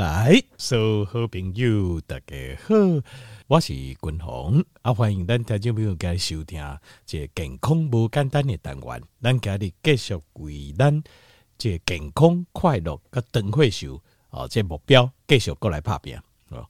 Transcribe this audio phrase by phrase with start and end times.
[0.00, 2.74] 来，所有好朋友大家好，
[3.48, 6.58] 我是君鸿啊，欢迎咱听众朋友来收听
[7.04, 11.02] 这健康无简单的单元，咱今日继续为咱
[11.58, 16.16] 这健康快乐跟长岁寿哦这目标继续过来拍拼
[16.48, 16.66] 哦。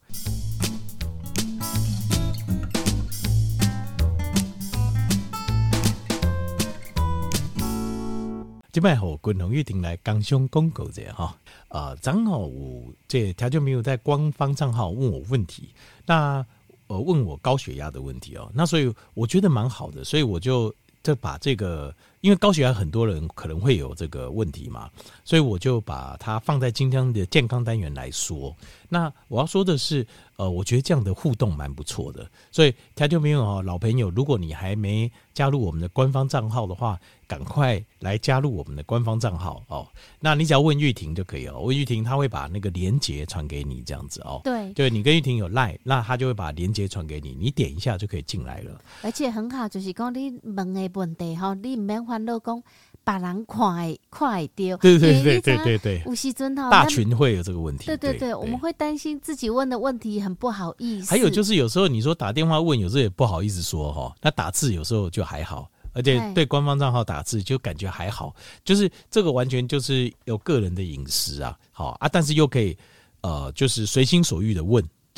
[8.72, 11.36] 今摆和君鸿一定来工商广告者哈，
[11.68, 15.70] 啊，正好我这他就没有在官方账号问我问题，
[16.06, 16.44] 那
[16.86, 20.72] 呃问我高血压的问题哦，那所以我觉得蛮好的，所以我就
[21.02, 24.90] 就把这个，因为高血压很多人可能会有这个问题嘛，
[25.24, 28.54] 所以我就把它放在今天的健康单元来说。
[28.88, 30.06] 那我要说的是，
[30.36, 36.98] 呃，我觉得这样的互动蛮不错的，所以条就没有哦，老朋友，如果你还没加入我们的官方账号的话。
[37.30, 39.86] 赶快来加入我们的官方账号哦！
[40.18, 44.40] 那你只要问玉婷就可以了，问玉婷，她会把那个连接传给你，这样子哦。
[44.42, 48.82] 对，对你跟玉婷有赖，那她就会把连接传给你，你点一下就可以进来了。
[49.02, 52.62] 而且很好，就是讲你问的问题哈，你唔免烦恼讲
[53.02, 54.76] 把人看会看会到。
[54.76, 57.86] 对对对对对对，吴锡尊哈，大群会有这个问题。
[57.86, 61.08] 对对对，对，我们会担心自己问的问题很不好意思。
[61.08, 65.70] 还有就是有时候你说打电话问，有时候也不好意思说哈，那打字有时候就还好。
[65.92, 68.32] 而且对官方账号打字就感觉还好，
[68.64, 72.76] 就是这个完全就是有个人的隐私啊，好啊，但是又可以
[73.22, 74.84] 呃，就是随心所欲的问。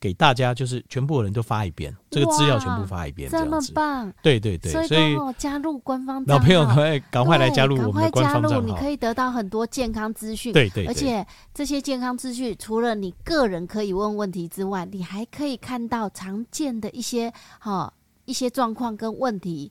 [0.00, 4.10] 给大家就是全部人都发一遍，这个资料全部发一遍，这么棒！
[4.22, 10.54] 对对对，所以加入官方，老朋友赶快赶快来加入我们的官方账号，加入，你可以得到很多健康资讯。
[10.54, 17.92] 对对，对，而且这些健康资讯除了你个人可以问问题之外，你还可以看到常见的一些哈
[18.24, 19.70] 一些状况跟问题。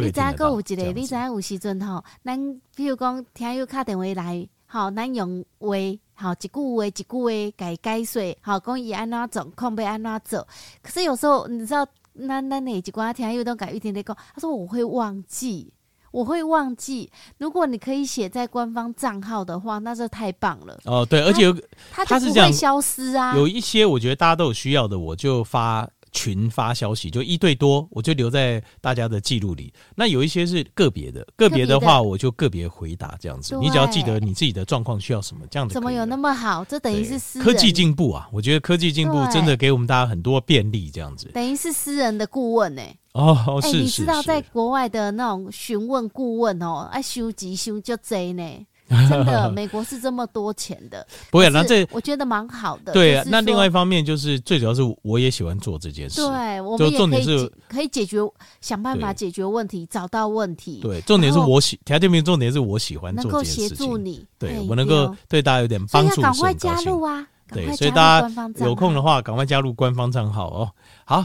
[0.00, 0.82] 你知影阁有一个？
[0.92, 5.68] 你知影有时阵吼，咱比如讲听友打电话来，吼，咱用话，
[6.14, 10.48] 吼，一句话一句话改解说，吼，讲伊安怎做，控要安怎做。
[10.82, 11.86] 可是有时候你知道，
[12.26, 15.72] 咱咱哪一寡听友都改一天天讲，他说我会忘记，
[16.10, 17.10] 我会忘记。
[17.38, 20.78] 如果你可以写在官方账号的话，那就太棒了。
[20.84, 21.56] 哦，对，而且有
[21.90, 23.36] 他是不会消失啊。
[23.36, 25.88] 有一些我觉得大家都有需要的，我就发。
[26.12, 29.72] 群发消息就一对多，我就留在大家的记录里。
[29.96, 33.56] 那有一些是个别的，个别的话我就个别回答这样子。
[33.60, 36.64] 你只要记得你自己的状况需要什么，这样子怎么有那么好？
[36.64, 38.28] 这等于是私人科技进步啊！
[38.32, 42.98] 我觉得科技进步真的给我们大家很多便利，这样子等于是私人的顾问呢、欸。
[43.12, 48.66] 哦，是、欸、你知道在国外的那种询问顾问哦，爱收集收就贼呢。
[49.08, 51.06] 真的，美国是这么多钱的。
[51.30, 52.92] 不会，那这我觉得蛮好的。
[52.92, 56.20] 对啊，那另外一方面就是最主要是我也喜欢做这件事。
[56.20, 58.18] 对，我们重点是可以解决，
[58.60, 60.80] 想办法解决问题，找到问题。
[60.80, 63.64] 对，重点是我喜条件名，重点是我喜欢做这件事情。
[63.64, 67.26] 能够协助你，对我能够对大家有点帮助，赶快加入啊！
[67.52, 68.30] 对，所以大家
[68.64, 70.70] 有空的话，赶快加入官方账号哦。
[71.04, 71.24] 好。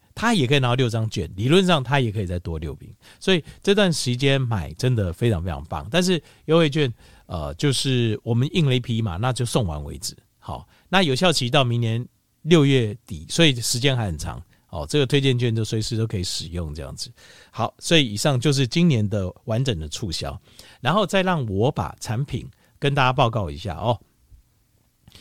[0.21, 1.27] 他也可以拿到六张券。
[1.35, 5.87] 理论上他也可以再多六瓶，所以这段时间买真的非常非常棒。
[5.89, 6.93] 但是优惠券，
[7.25, 10.15] 呃，就是我们印了一批嘛，那就送完为止。
[10.37, 10.67] 好。
[10.89, 12.05] 那有效期到明年
[12.43, 14.85] 六月底，所以时间还很长哦。
[14.87, 17.09] 这个推荐券就随时都可以使用，这样子。
[17.49, 20.39] 好，所以以上就是今年的完整的促销，
[20.81, 22.45] 然后再让我把产品
[22.77, 23.99] 跟大家报告一下哦。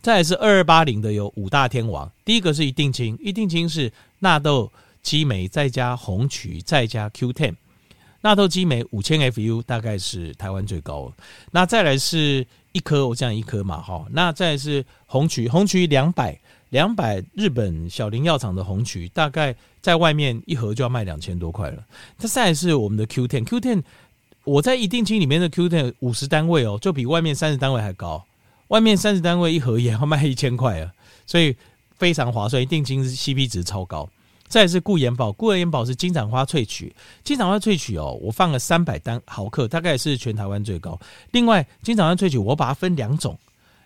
[0.00, 4.70] 再来是二二八零的有五大天王，第一个是一定氢，一定氢是纳豆
[5.02, 7.54] 激酶再加红曲再加 Q10，
[8.20, 11.12] 纳豆激酶五千 FU 大概是台湾最高。
[11.50, 16.38] 那再来是一颗，我讲一颗嘛哈，那再来是红曲，红曲两百
[16.70, 21.84] 两百日本小林药厂的红曲，大概在外面一盒就要卖两千多块了。
[22.16, 23.82] 它再来是我们的 Q10，Q10
[24.44, 28.24] 我在一定氢里面的 Q10 五十单位哦，就比外面三十单位还高。
[28.68, 30.92] 外面三十单位一盒也要卖一千块啊，
[31.26, 31.54] 所以
[31.98, 34.08] 非常划算，定金是 CP 值超高。
[34.46, 40.98] 再是固颜宝，固颜宝是金盏花萃取，金盏花萃取哦，我放了三百单毫克，大概是全台湾最高。
[41.32, 43.38] 另外，金盏花萃取我把它分两种，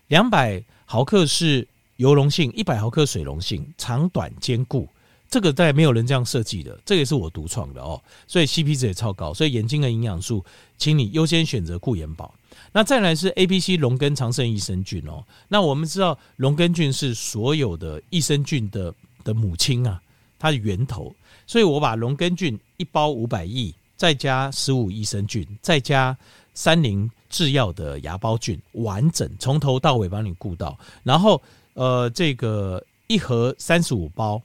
[0.07, 4.89] 两百毫克是油溶性，一百毫克水溶性，长短兼顾。
[5.29, 9.35] 这个在没有人这样设计的，这个也是我独创的哦，所以 CP 值也超高。
[9.35, 10.45] 所以眼睛的营养素，
[10.79, 12.33] 请你优先选择固颜宝。
[12.75, 15.23] 那再来是 A、B、C 龙根长胜益生菌哦。
[15.47, 20.01] 那我们知道龙根菌是所有的益生菌的的母亲啊，
[20.39, 21.15] 它的源头。
[21.47, 26.17] 所以我把龙根菌一包五百亿，再加十五益生菌，再加
[26.55, 30.79] 三菱制药的芽孢菌，完整从头到尾帮你顾到。
[31.03, 31.43] 然后
[31.75, 34.41] 呃，这个一盒三十五包，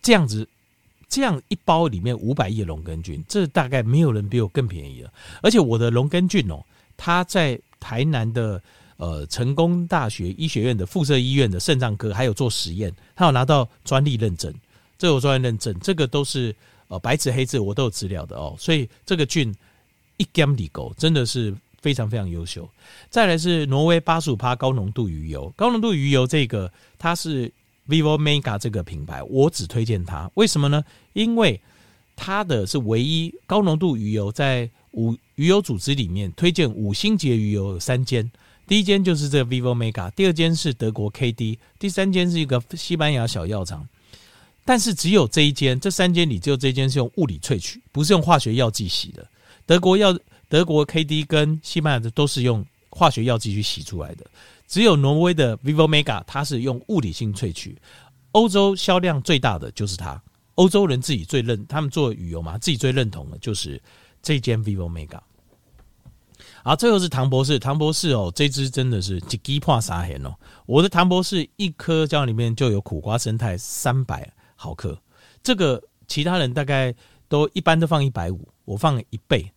[0.00, 0.48] 这样子，
[1.08, 5.12] 这样一包里面五百亿的龙根菌，这大概没有人比我更便宜了。
[5.42, 6.64] 而且我的龙根菌哦。
[7.02, 8.62] 他在台南的
[8.98, 14.52] 呃成功大学医学院的附设医院的肾脏科，还有做实验，他有拿到专利认证，
[14.98, 16.54] 这有专利认证，这个都是
[16.88, 18.54] 呃白纸黑字，我都有资料的哦。
[18.58, 19.50] 所以这个菌
[20.18, 22.68] 一 gam 里狗真的是非常非常优秀。
[23.08, 27.50] 再来是挪威八十五趴高浓度鱼油，高浓度鱼油这个它是
[27.88, 30.84] Vivo Mega 这个品牌，我只推荐它，为什么呢？
[31.14, 31.58] 因为
[32.14, 34.68] 它的是唯一高浓度鱼油在。
[34.92, 38.30] 五鱼油组织里面推荐五星级鱼油有三间，
[38.66, 43.88] 第一间就是这个 Vivo Mega，第二间是德国 KD，第三间是一个西班牙小药厂。
[44.64, 49.26] 但是只有这一间，这三间里只有这间是用物理萃取，不是用化学药剂洗的。
[49.66, 50.16] 德国药
[50.48, 54.26] 德国 KD 跟西班牙的都是用化学药剂去洗出来的，
[54.68, 57.76] 只有挪威的 Vivo Mega 它是用物理性萃取。
[58.32, 60.20] 欧洲销量最大的就是它，
[60.56, 63.80] 欧洲人自己最认，他们做鱼油嘛，自己最认同的就是。
[64.22, 65.20] 这间 Vivo Mega，
[66.62, 70.34] 好，最后是唐博士，唐博士哦，这支真的是一支破三千哦。
[70.66, 75.00] 我的唐博士一颗胶里面就有苦瓜生态三百毫克，
[75.42, 76.94] 这个其他人大概
[77.28, 79.50] 都一般都放一百五，我放了一倍。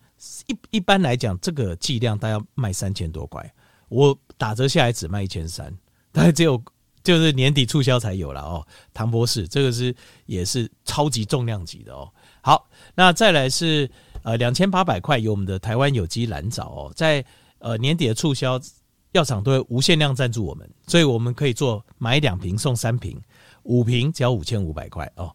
[0.48, 3.54] 一一般来讲，这个剂量大概卖三千多块，
[3.90, 5.70] 我打折下来只卖一千三，
[6.14, 6.64] 大概只有
[7.04, 8.66] 就是年底促销才有了哦。
[8.94, 9.94] 唐博士，这个是
[10.26, 12.10] 也是超级重量级的哦。
[12.42, 13.92] 好，那再来是
[14.24, 17.24] 呃两千八百块有我们的台湾有机蓝藻哦，在
[17.60, 18.60] 呃年底的促销，
[19.12, 23.22] 药厂都会无限量赞助我们，所以我们可以做买两瓶送三瓶，
[23.64, 25.32] 五瓶只要五千五百块哦。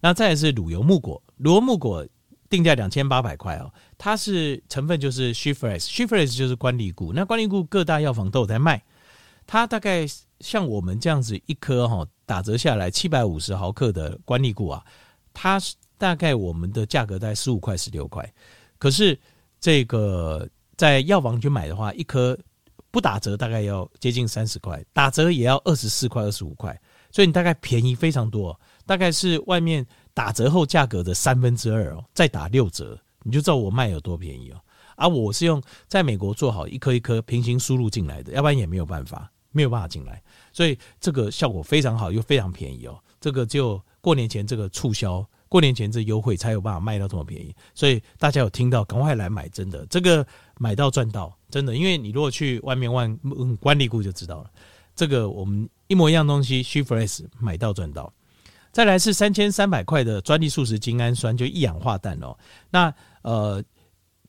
[0.00, 2.06] 那再是乳油木果，乳油木果
[2.50, 8.82] 定价两千八百块哦，它是成分就是 She-Fresh，She-Fresh 就是关荔菇，那关荔菇各大药房都有在卖，
[9.46, 10.06] 它大概
[10.40, 14.84] 像我们这样子一颗哈打折下来七百五十毫克的关荔菇啊，
[15.32, 18.28] 它是大概我们的价格在十五块十六块，
[18.76, 19.16] 可是
[19.60, 22.36] 这个在药房去买的话，一颗。
[22.90, 26.78] 不打折大概要接近三十块，打折也要二十四块、二十五块，
[27.10, 34.60] 所以你大概便宜非常多，大概是外面打折后价格的三分之二哦，再打六折，你就知道我卖有多便宜哦。
[34.94, 43.02] 而我是用在美国做好一颗一颗平行输入进来的，要不然也没有办法，没有办法进来，所以这个效果非常好，又非常便宜哦。
[43.18, 45.26] 这个就过年前这个促销。
[45.52, 50.26] 过年前这优惠才有办法卖到这么便宜，所以大家有听到，赶快来买，真的，这个
[50.58, 53.14] 买到赚到，真的，因为你如果去外面问
[53.58, 54.50] 关荔菇就知道了，
[54.96, 58.10] 这个我们一模一样东西，She-Fresh 买到赚到。
[58.72, 62.34] 再来是三千三百块的专利素食精氨酸，就一氧化氮哦。
[62.70, 63.62] 那呃，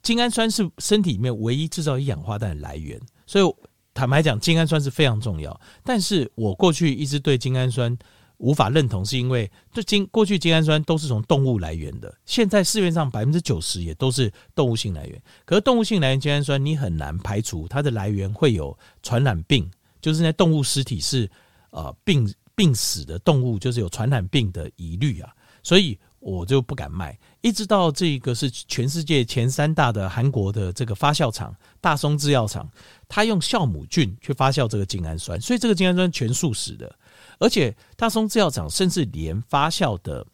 [0.01, 3.55] 精氨酸是身体里面唯一制造一氧化氮的来源，所以
[3.93, 5.57] 坦白讲，精氨酸是非常重要。
[5.85, 7.97] 但是我过去一直对精氨酸。
[8.43, 15.21] 无法认同，是因为这精过去精氨酸都是从动物来源的，现在市面上百分之九十也都是动物性来源。
[15.45, 19.71] 可是动物性来源精氨酸，你很难排除它的来源会有传染病，
[20.01, 21.29] 就是那动物尸体是
[21.69, 25.33] 呃病病死的动物，就是有传染病的疑虑啊，
[25.63, 27.17] 所以我就不敢卖。
[27.39, 32.69] 一直到这个是全世界前三大的韩国的这个发酵厂大松制药厂，
[33.07, 36.93] 它用酵母菌去发酵这个精氨酸，所以这个精氨酸全素食的。
[37.43, 40.25] 而且大松制药厂甚至连发酵的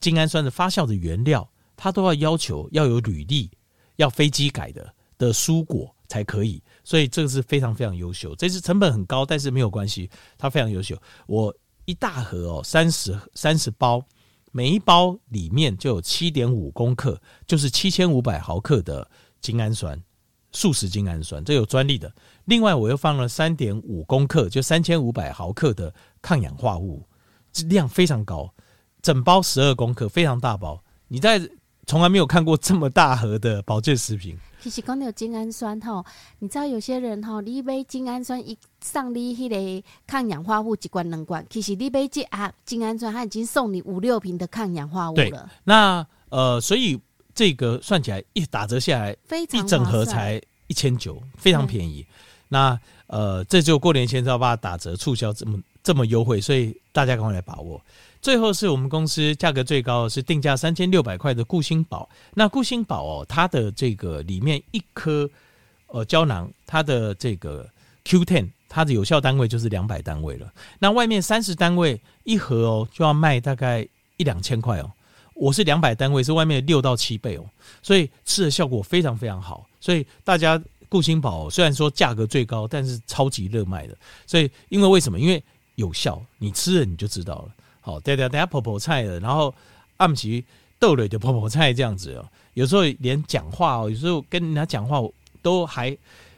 [0.00, 3.48] 精氨酸的发酵的原料，它都要要求要有履历，
[3.94, 6.60] 要飞机改的的蔬果才可以。
[6.82, 8.34] 所以这个是非常非常优秀。
[8.34, 11.00] 这是成本很高，但是没有关系，它非常优秀。
[11.28, 11.54] 我
[11.84, 14.04] 一大盒哦，三十三十包，
[14.50, 19.08] 每一包里面就有七点五公克，就是七千五百毫克的
[19.40, 20.02] 精氨酸。
[20.50, 22.10] 素食精氨酸，这有专利的。
[22.46, 27.02] 另外，我又放了三点五公克，就三千五百毫克的抗氧化物，
[27.68, 28.52] 量非常高。
[29.02, 30.82] 整包十二公克，非常大包。
[31.08, 31.40] 你在
[31.86, 34.36] 从来没有看过这么大盒的保健食品。
[34.60, 36.04] 其实讲到精氨酸哈，
[36.40, 45.50] 你知道有些人哈，你杯精氨酸一上你迄个抗氧化物一罐两罐，其实你杯这啊精氨酸，它已经送你五六瓶的抗氧化物了。
[45.64, 47.00] 那呃，所以。
[47.34, 52.04] 这个算起来一打折下来，非常一整盒才一千九，非常便宜。
[52.48, 52.76] 那
[53.06, 57.80] 呃，这就过年前才要把它打折促销这么这么优惠，所以大家赶快来把握。
[58.20, 62.08] 最后是我们公司价格最高的是定价三千六百块的固心宝。
[62.34, 65.30] 那固心宝哦，它的这个里面一颗
[65.86, 67.68] 呃胶囊，它的这个
[68.04, 70.52] Q10，它的有效单位就是两百单位了。
[70.80, 73.86] 那外面三十单位一盒哦，就要卖大概
[74.16, 74.90] 一两千块哦。
[75.34, 77.44] 我是两百单位，是外面六到七倍哦，
[77.80, 79.64] 所以吃的效果非常非常好。
[79.80, 83.96] 所以大家固心宝虽然说价格最高，但是超级热卖的。
[84.26, 85.20] 所以因为为什么？
[85.20, 85.40] 因为
[85.78, 87.54] 有效，你吃了你就知道了。
[87.80, 89.54] 好，对对，等下婆婆菜的，然后
[89.96, 90.44] 暗棋
[90.78, 92.28] 豆类的婆婆菜这样子哦。
[92.54, 95.00] 有时候连讲话哦，有时候跟人家讲话
[95.40, 95.96] 都还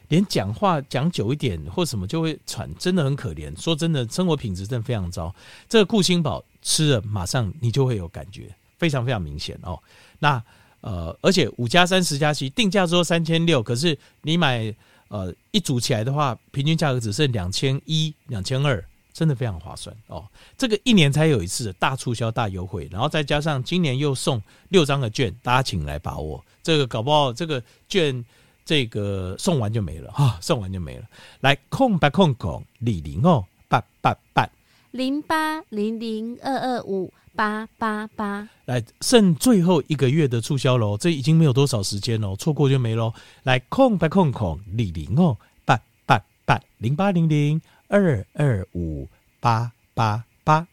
[0.09, 3.59] 连讲话讲久一点或什么就会喘，真的很可怜。
[3.61, 5.35] 说真的，生活品质真的非常糟。
[5.69, 8.49] 这个固心宝吃了，马上你就会有感觉。
[8.79, 9.79] 非常非常明显哦，
[10.21, 10.43] 那
[10.81, 14.75] 呃，而且五加三十加七定价之后三千六，可是你买
[15.09, 18.83] 呃一组起来的话，平均价格只剩两千一、两千二，
[19.21, 20.25] 真的非常划算哦。
[20.57, 26.43] 这个一年才有一次的大促销、大优惠，然后再加上今年又送六张的券，大家请来把握。
[26.63, 28.25] 这个搞不好这个券
[28.65, 31.05] 这个送完就没了哈、哦，送完就没了。
[31.41, 34.49] 来空白空空李零哦八八八
[34.91, 37.13] 零八零零二二五。
[37.33, 43.15] 八八八，来剩最后一个月的促销喽，这已经没有多少时间喽，错过就没喽。
[43.45, 47.59] 来空白空空李玲哦，八八八零八零零
[47.93, 49.09] 二二五
[49.41, 50.65] 八八八。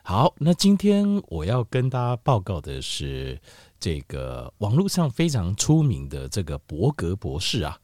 [0.00, 3.36] 好，那今天我要跟大家报告的是
[3.80, 7.76] 这个网络上非常出名的这个伯格博士啊，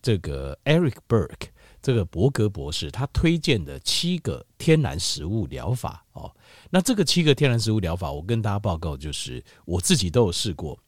[0.00, 1.34] 这个 Eric Berg。
[1.82, 6.34] 这个伯格博士他推荐的七个天然食物疗法哦，
[6.70, 10.78] 那这个七个天然食物疗法，我跟大家报告，就是我自己都有试过，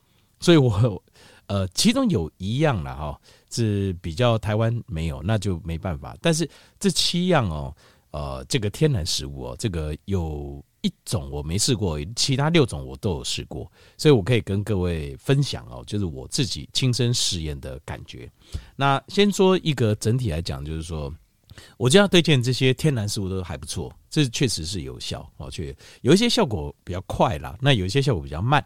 [0.41, 1.03] 所以我
[1.49, 3.21] 呃，其中有一样了哈，
[3.57, 6.17] 是比较台湾没有，那就没办法。
[6.21, 7.75] 但是这七样哦，
[8.11, 18.31] 呃，这个天然食物哦，这个有一种我没试过，其他六种我都有试过，所以我可以跟各位分享哦，就是我自己亲身实验的感觉。
[18.77, 21.13] 那先说一个整体来讲，就是说。
[21.79, 28.63] 我就要推荐这些天然食物都还不错，这确实是有效哦，确有一些效果比较快啦，那有一些效果比较慢。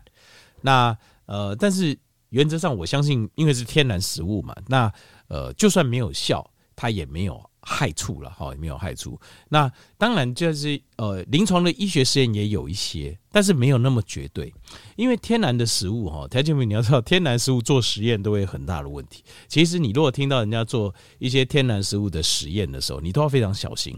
[0.60, 1.96] 那呃，但是
[2.30, 4.92] 原则上我相信，因为是天然食物嘛，那
[5.28, 7.40] 呃，就算没有效，它也没有。
[7.62, 9.20] 害处了哈，也没有害处。
[9.50, 14.50] 那当然就是呃，临床的医学实验也有一些，但是没有那么绝对。
[14.96, 19.22] 因为天然的食物哈，条件你要知道，天然食物做实验都会很大的问题。
[19.46, 23.94] 其实你如果听到人家做一些天然食物的实验的时候，你都要非常小心。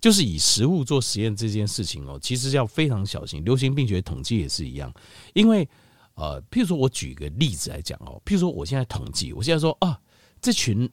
[0.00, 3.44] 就是以食物做实验这件事情哦，其实要非常小心。
[3.44, 4.90] 流行病学统计也是一样，
[5.34, 5.68] 因为
[6.16, 9.98] 呃，譬如说我举个例子来讲哦，譬如说我现在统计，我现在说啊，
[10.42, 10.90] 这群。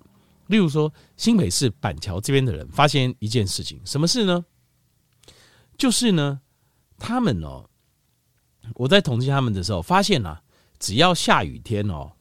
[0.47, 4.43] 例如说，新北市板桥这边的人发现一件事情，什么事呢？
[5.77, 6.41] 就是呢，
[6.99, 7.69] 他们哦，
[8.75, 10.43] 我在统计他们的时候，发现啊，
[10.79, 12.11] 只要下雨天哦，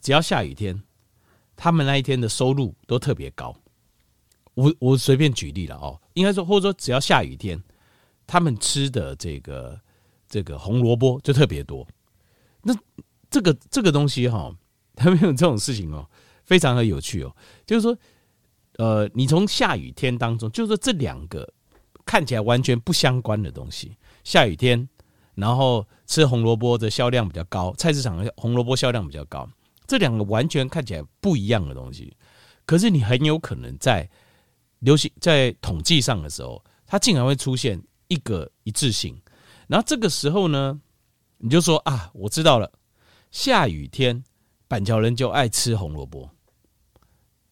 [0.00, 0.82] 只要下雨天，
[1.54, 3.56] 他们那一天的收入都特别高。
[4.54, 7.62] 我我随便举例了哦，应该说或者说只要下雨天，
[8.26, 9.80] 他们吃的这个
[10.28, 11.86] 这个红萝卜就特别多。
[12.62, 12.74] 那
[13.30, 14.54] 这个这个东西哈，
[14.94, 16.08] 他们有这种事情哦。
[16.44, 17.96] 非常的有趣哦，就是说，
[18.76, 21.50] 呃，你从下雨天当中，就是说这两个
[22.04, 24.86] 看起来完全不相关的东西，下雨天，
[25.36, 29.48] 然后吃红萝卜的销量比较高，菜市场的红萝卜销量比较高，
[29.86, 32.14] 这两个完全看起来不一样的东西，
[32.66, 34.06] 可是你很有可能在
[34.80, 39.16] 流行在统计上的时候，它竟然会出现一个一致性，
[39.68, 40.78] 然后这个时候呢，
[41.42, 42.72] 你就说啊，我知道了，
[43.30, 44.24] 下雨天。
[44.68, 46.26] 板桥人就爱吃红萝卜，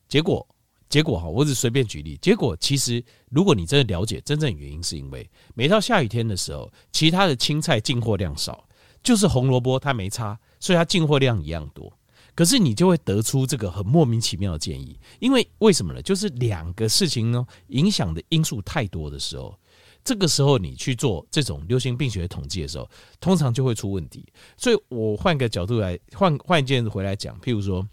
[0.09, 0.49] 结果
[0.89, 2.17] 结果哈，我只随便举例。
[2.23, 8.67] 结果其实，如果你真的了解真正原因，是因为每到下雨天的时候，其他的青菜进货量少，
[9.03, 11.93] 就是红萝卜它没差，所以它进货量一样多。
[12.35, 16.01] 可是你就会得出这个很莫名其妙的建议，因为为什么呢？
[16.01, 19.55] 就是两个事情呢，影响的因素太多的时候。
[20.03, 22.89] 这个时候你去做这种流行病学统计的时候，
[23.21, 24.27] 通常就会出问题。
[24.57, 27.87] 所以我换个角度来换换一件回来讲，譬如说，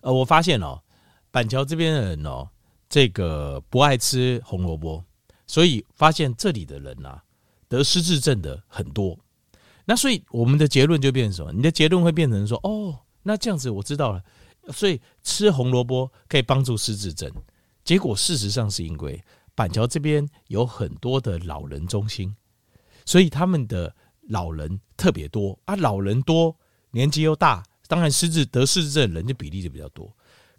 [0.00, 0.80] 呃，我发现哦，
[1.30, 2.48] 板桥这边的人哦，
[2.88, 5.04] 这个不爱吃红萝卜，
[5.46, 7.22] 所以发现这里的人啊，
[7.68, 9.18] 得失智症的很多。
[9.84, 11.52] 那所以我们的结论就变成什么？
[11.52, 14.22] 你的结论会变成说，哦，那这样子我知道了，
[14.72, 17.30] 所以吃红萝卜可以帮助失智症。
[17.84, 19.22] 结果事实上是因为。
[19.54, 22.34] 板桥这边有很多的老人中心，
[23.04, 23.94] 所以他们的
[24.28, 25.76] 老人特别多啊。
[25.76, 26.56] 老人多，
[26.90, 30.10] 年纪又大，当然失智得失智症的人的比例就比较多。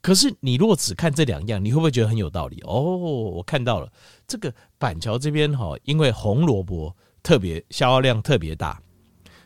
[0.01, 2.62] 可是你如果只看这两样，你会不会觉得很有道理？
[2.65, 3.91] 哦，我看到了，
[4.27, 8.82] 这个板桥这边哈，因为红萝卜特别消耗量特别大，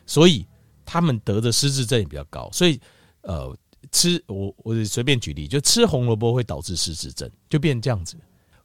[0.04, 0.44] 所以
[0.84, 2.50] 他们得的失智症也比较高。
[2.52, 2.80] 所以
[3.22, 3.56] 呃，
[3.92, 8.16] 吃我我随便举例，就吃红萝卜会导致失智症，就变这样子。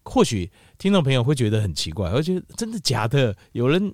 [0.06, 3.36] 或许听众朋友会觉得很奇怪，而且真的假的？
[3.54, 3.94] 有人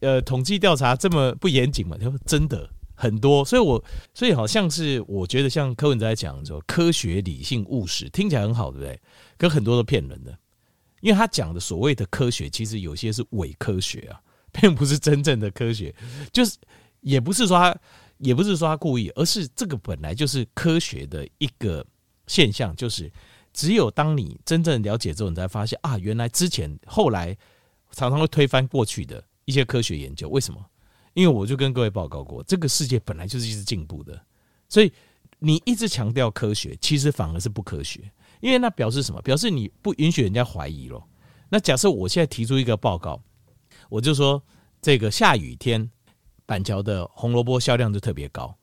[0.00, 1.96] 呃统计调查这么不严谨吗？
[2.00, 3.82] 他说真的很多，所以我
[4.14, 9.00] 所以好像是我觉得像柯文哲在讲说科学、理性、务实，听起来很好，对不对？
[9.38, 10.38] 可很多都骗人的，
[11.00, 14.20] 因为他讲的所谓的科学，其实有些是伪科学啊，
[14.52, 15.94] 并不是真正的科学，
[16.32, 16.56] 就是
[17.00, 17.76] 也不是说他
[18.18, 21.84] 也不是说他故意，而是这个本来就是科学的一个
[22.26, 23.10] 现象，就是。
[23.52, 27.36] 只有当你真正了解之后，你才发现啊，原来之前、后来
[27.92, 30.28] 常常会推翻过去的一些科学研究。
[30.28, 30.64] 为什么？
[31.14, 34.24] 因为我就跟各位报告过，这个世界本来就是一直进步的，
[34.68, 34.92] 所以
[35.40, 38.00] 你一直强调科学，其实反而是不科学。
[38.40, 39.20] 因为那表示什么？
[39.20, 41.06] 表示你不允许人家怀疑咯。
[41.48, 43.20] 那假设我现在提出一个报告，
[43.88, 44.40] 我就说
[44.80, 45.90] 这个下雨天
[46.46, 48.56] 板桥的红萝卜销量就特别高，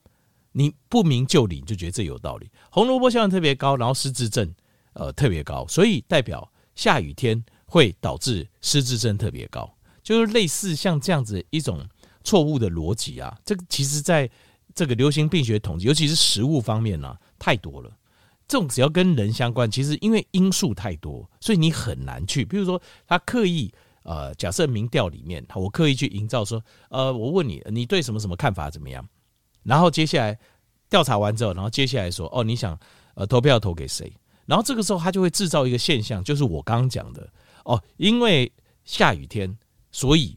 [0.53, 2.49] 你不明就里你就觉得这有道理。
[2.71, 4.55] 红萝卜销量特别高，然后失智症。
[4.97, 11.87] 呃，特别高，所以代表下雨天会导致失智症特别高，就是类似像这样子一种
[12.23, 13.37] 错误的逻辑啊。
[13.45, 14.29] 这个其实在
[14.73, 17.91] 这个流行病学统计，尤其是食物方面呢、太多了。
[18.47, 22.43] 这种只要跟人相关，其实因为因素太多，所以你很难去。
[22.43, 23.71] 比如说，他刻意
[24.03, 29.07] 呃，假设民调里面，我刻意去营造说，呃，我问你，你对什么什么看法怎么样？
[29.63, 30.39] 然后接下来
[30.89, 32.79] 调查完之后，然后接下来说，哦，你想
[33.15, 34.11] 呃投票投给谁？
[34.47, 37.29] 然后这个时候，他就会制造一个现象，就是我刚刚讲的
[37.65, 38.51] 哦，因为
[38.83, 39.55] 下雨天，
[39.91, 40.35] 所以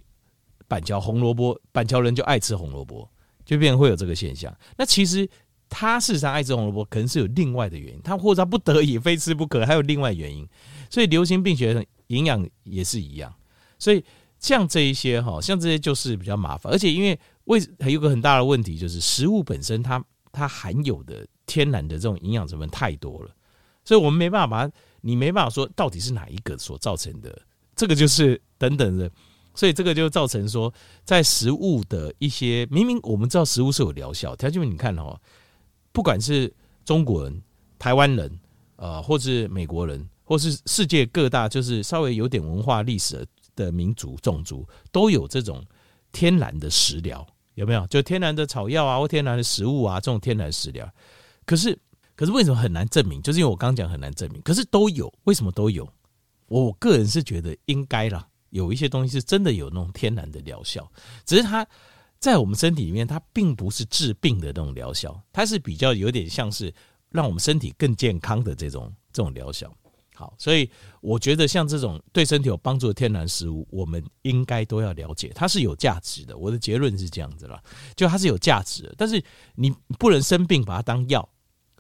[0.69, 3.09] 板桥红萝卜，板桥人就爱吃红萝卜，
[3.45, 4.55] 就变会有这个现象。
[4.77, 5.27] 那其实
[5.69, 10.47] 他事实上爱吃红萝卜，可能是有另外的原因，他或者他不得已非吃不可，还有另外原因。
[10.91, 13.33] 所以流行病学营养也是一样。
[13.79, 14.05] 所以
[14.41, 23.31] 像这一些哈，像这些就是比较麻烦，而且因为为还有个很大的问题，就是食物本身它它含有的天然的这种营养成分太多了，
[23.91, 27.37] 所以我们没办法把，你没办法说到底是哪一个所造成的，
[27.75, 29.11] 这个就是等等的。
[29.53, 30.73] 所以这个就造成说，
[31.05, 35.21] 在食物的一些明明我们知道食物是有疗效，但就你看哦，
[35.91, 37.43] 不管是中国人、
[37.81, 38.39] 台湾人，
[38.77, 43.27] 呃，或是美国人，或是世界各大就是稍微有点文化历史
[43.57, 45.67] 的民族种族，都有这种
[46.13, 47.85] 天然的食疗，有没有？
[47.89, 50.89] 就天然的草药啊，或天然的食物啊，这种天然食疗。
[51.45, 51.77] 可是，
[52.21, 53.23] 可是为什么很难证明？
[53.23, 54.43] 就是因为我刚讲很难证明。
[54.43, 55.89] 可是都有，为什么都有？
[56.49, 58.29] 我个人是觉得应该啦。
[58.51, 60.87] 有一些东西是真的有那种天然的疗效，
[61.25, 61.67] 只是它
[62.19, 66.71] 在我们身体里面，它并不是治病的那种疗效，它是比较有点像是
[67.09, 69.75] 让我们身体更健康的这种这种疗效。
[70.15, 76.37] 好，所以我觉得像这种对身体有帮助的天然食物，我们应该都要了解，它是有价值的。
[76.37, 77.63] 我的结论是这样子啦，
[77.97, 81.27] 就它是有价值的，但是你不能生病把它当药，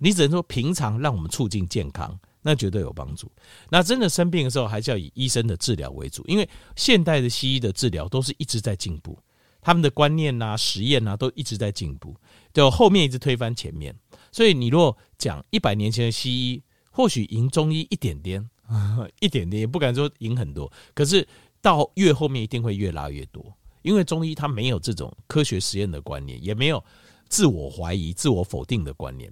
[0.00, 2.18] 你只能说平常让我们促进健康。
[2.42, 3.30] 那绝对有帮助。
[3.68, 9.18] 那真的生病的时候，还是要以医生的治疗为主，因为现代的西医的治疗都是一直在进步，
[9.60, 12.16] 他们的观念呐、实验呐都一直在进步，
[12.50, 13.94] 就后面一直推翻前面。
[14.32, 18.48] 所以你若讲一百年前的西医，或许赢中医一点点，
[19.20, 21.28] 一点点也不敢说赢很多，可是
[21.60, 26.82] 到越后面一定会越拉越多，因为中医它没有这种科学实验的观念，也没有
[27.28, 29.30] 自我怀疑、自我否定的观念。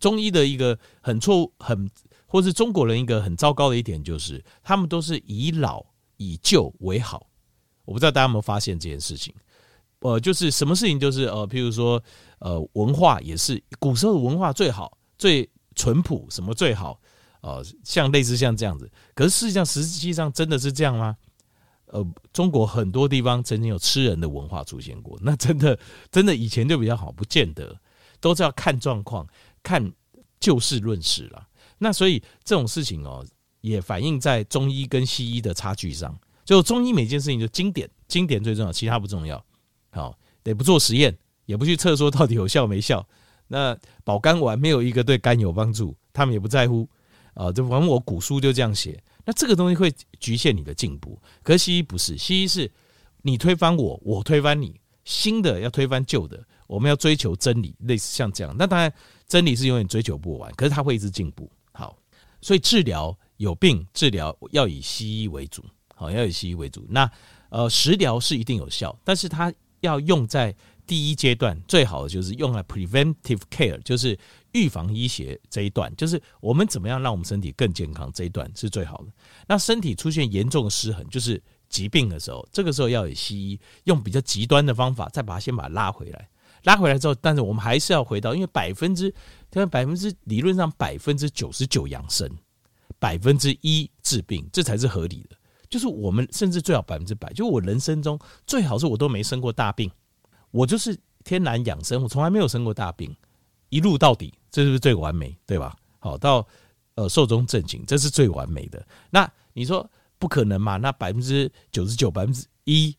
[0.00, 1.88] 中医的一个很错误、很
[2.26, 5.84] 或是中国人一个很糟糕的一点，就是他们都是以老
[6.16, 7.28] 以旧为好。
[7.84, 9.34] 我不知道大家有没有发现这件事情？
[10.00, 12.02] 呃，就是什么事情，就是呃，譬如说，
[12.38, 16.98] 呃，文化也是古时候的文化最好、最淳朴，什么最好？
[17.42, 18.90] 呃，像类似像这样子。
[19.14, 21.16] 可是实际上，实际上真的是这样吗？
[21.86, 25.78] 呃，中国很多地方曾经有吃人的文化出现过，那真的
[26.12, 27.76] 真的以前就比较好，不见得
[28.20, 29.26] 都是要看状况、
[29.62, 29.92] 看
[30.38, 31.48] 就事论事了。
[31.78, 33.24] 那所以这种事情哦，
[33.60, 36.18] 也反映在中医跟西医的差距上。
[36.44, 39.42] 就中医每件事情就经典，经典最重要，其他不重要。
[39.90, 43.06] 好，得不做实验，也不去测说到底有效没效。
[43.48, 46.88] 那保肝丸没有一个对肝有帮助，他们也不在乎。
[47.34, 49.00] 啊，就反正我古书就这样写。
[49.24, 51.20] 那这个东西会局限你的进步。
[51.42, 52.70] 可是西医不是，西医是
[53.22, 58.54] 你推翻我，我推翻你，新的要推翻旧的，我们要追求真理，类似像这样。
[58.58, 58.92] 那当然，
[59.30, 61.48] 真理是永远追求不完，可是它会一直进步。
[61.72, 61.96] 好
[62.40, 65.64] 所以治疗有病，治疗要以西医为主，
[65.94, 66.84] 好，要以西医为主。
[66.88, 67.08] 那
[67.48, 70.52] 呃，食疗是一定有效，但是它要用在
[70.84, 74.18] 第一阶段，最好的就是用来 preventive care，就是
[74.50, 79.12] 预防医学这一段，就是我们怎么样让我们身体更健康这一段是最好的。
[79.46, 86.28] 那身体出现严重的失衡，就是疾病的时候，这个时候要以西医用比较极端的方法，再把它先把它拉回来。
[86.64, 89.12] 拉回来之后，但是我们还是要回到，因为百分之，
[89.50, 92.28] 它百分之理论上百分之九十九养生，
[92.98, 95.36] 百分之一治病，这才是合理的。
[95.68, 99.90] 就是我们甚至最好百分之百，就我人生中最好是我都没生过大病，
[100.50, 103.14] 我就是天然养生，我从来没有生过大病，
[103.68, 105.36] 一路到底，这是不是最完美？
[105.46, 105.76] 对吧？
[106.00, 106.46] 好，到
[106.96, 108.84] 呃寿终正寝，这是最完美的。
[109.10, 110.76] 那你说不可能嘛？
[110.76, 112.96] 那百分之九十九，百分之一，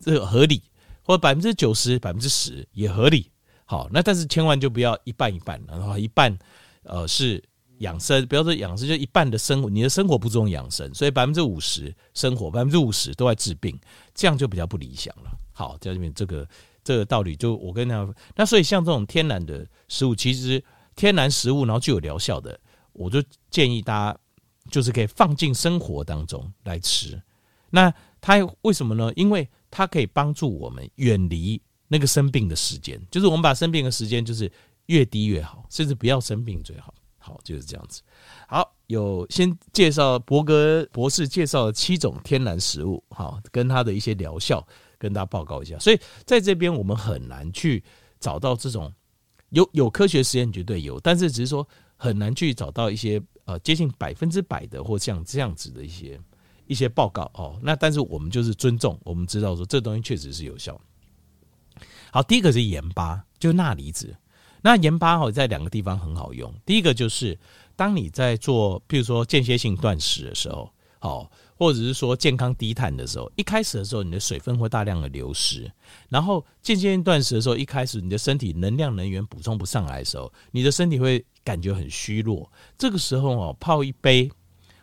[0.00, 0.60] 这合理。
[1.02, 3.30] 或百分之九十、百分之十也合理，
[3.64, 6.36] 好，那但是千万就不要一半一半，然后一半
[6.84, 7.42] 呃是
[7.78, 13.78] 养生，不要说养生，就一半的生活，你的生活不重养生，所以百分之五十生活，百分之五十都在治病，
[14.14, 15.30] 这样就比较不理想了。
[15.52, 16.48] 好，在这边这个
[16.84, 20.62] 这个道理，就我跟大家，那所以像这种天然的食物，其实
[20.94, 22.58] 天然食物然后具有疗效的，
[22.92, 24.18] 我就建议大家
[24.70, 27.20] 就是可以放进生活当中来吃。
[27.70, 29.10] 那它为什么呢？
[29.16, 34.52] 因为它可以帮助我们远离那个生病的时间，就是我们把生病的时间就是
[34.86, 36.94] 越低越好，甚至不要生病最好。
[37.18, 38.02] 好，就是这样子。
[38.48, 44.66] 好，有先介绍博格博士介绍了七种天然食物，好，跟它的一些疗效
[44.98, 45.78] 跟大家报告一下。
[45.78, 47.82] 所以在这边我们很难去
[48.20, 48.92] 找到这种
[49.50, 56.20] 有有科学实验绝对有，但是只是说很难去找到一些呃接近百分之百的或像这样子的一些。
[56.72, 60.80] 一些报告哦，那但是我们就是尊重，我们知道说这东西确实是有效。
[62.10, 64.16] 好，第一个是盐巴，就是钠离子。
[64.62, 66.52] 那盐巴哦，在两个地方很好用。
[66.64, 67.38] 第一个就是
[67.74, 75.70] 当你在做，比如说间歇性断食的时候，好，或者是说健康低碳的时候，一开始的时候你的水分会大量的流失，
[76.08, 82.48] 然后渐渐断食的时候，一开始你的身体能量能源补充不上来的时候，你的身体会感觉很虚弱。
[82.78, 84.30] 这个时候哦，泡一杯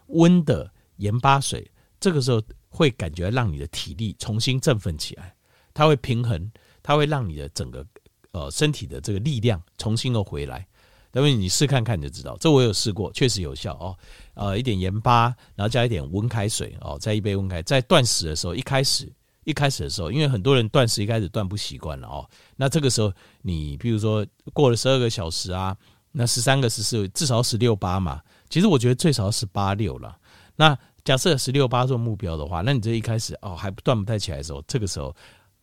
[0.08, 5.36] 温的盐巴水，这个时候会感觉让你的体力重新振奋起来，
[5.74, 7.86] 它会平衡，它会让你的整个
[8.32, 10.68] 呃身体的这个力量重新又回来。
[11.12, 13.98] 等会你试看看你就知道，这我有试过，确实有效哦。
[14.36, 17.64] 呃，一点盐巴，然后加一点温开水哦，再一杯温开。
[17.64, 19.12] 在断食的时候，一开始
[19.44, 22.30] 一开始的时候，因为很多人断食一开始断不习惯了哦。
[22.56, 25.76] 那这个时候，你比如说过了十二个小时啊，
[26.12, 28.22] 那十三个十四，至少十六八嘛。
[28.48, 30.16] 其实我觉得最少十八六了。
[30.58, 30.78] 那
[31.10, 35.16] 假设十六八做目标的话，那你这一开始哦还断不太起来的时候，这个时候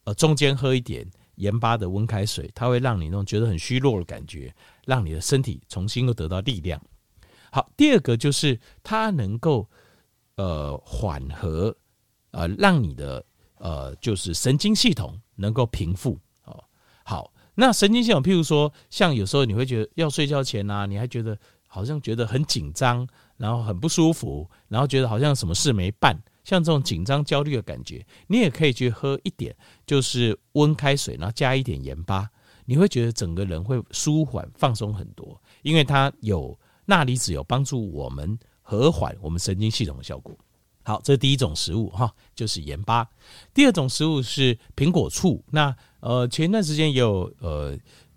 [0.02, 4.52] 呃中间喝一点盐巴的温开水，它会让你那种觉得很虚弱的感觉。
[4.86, 6.82] 让你的身体重新又得到力量。
[7.52, 9.64] 好，第二个就是它能够
[10.34, 11.72] 呃缓和
[12.32, 13.24] 呃让你的
[13.58, 16.64] 呃就是神经系统能够平复哦。
[17.04, 21.38] 好，那神经系统，譬如说像有时候你会觉得要睡觉前啊，你还觉得
[21.76, 32.26] 好像觉得很紧张，然后很不舒服，然后觉得好像什么事没办，像这种紧张焦虑的感觉，你也可以去喝一点就是温开水，然后加一点盐巴。
[32.64, 40.34] 你会觉得整个人会舒缓放松很多，因为它有钠离子，有帮助我们和缓我们神经系统的效果。
[40.82, 43.06] 好，这是第一种食物哈，就是盐巴。
[43.52, 45.44] 第二种食物是苹果醋。
[45.50, 47.76] 那呃，前段时间也有呃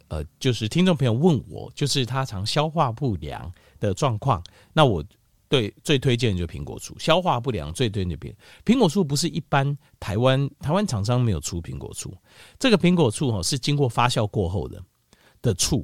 [0.10, 4.44] 呃，就是听众朋友问我，就是他常消化不良的状况，
[4.74, 5.04] 那我。
[5.52, 12.16] 对，最推荐就是苹果醋，消化不良最推荐的苹果醋不是一般台湾台湾厂商没有出苹果醋，
[12.60, 14.80] 这个苹果醋哈是经过发酵过后的
[15.42, 15.84] 的醋，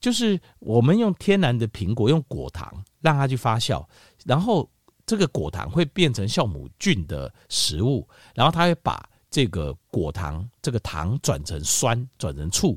[0.00, 3.86] 就是我们用天然的苹果用果糖让它去发酵，
[4.24, 4.68] 然后
[5.06, 12.76] 这个果糖会变成酵母菌的食物，然后它会把这个果糖这个糖转成酸转成醋，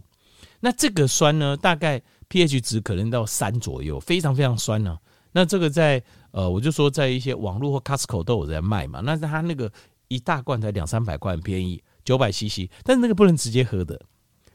[0.59, 4.97] 那这个酸呢大概 pH 值可能到三左右，非常非常酸呢、
[5.31, 9.01] 那这个在呃，我就说在一些网络或 Costco 都有在卖嘛。
[9.01, 9.71] 那它那个
[10.07, 12.69] 一大罐才两三百块，很便宜，九百 CC。
[12.83, 13.99] 但是那个不能直接喝的，